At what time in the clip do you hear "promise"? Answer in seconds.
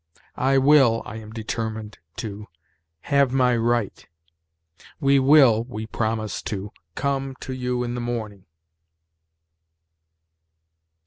5.85-6.41